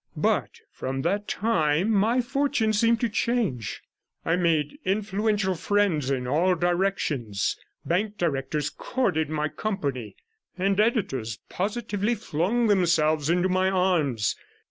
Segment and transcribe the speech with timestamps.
[0.17, 3.83] But from that time my fortune seemed to change;
[4.25, 10.15] I made influential friends in all directions; bank directors courted my company,
[10.57, 14.35] and editors positively flung themselves into my arms.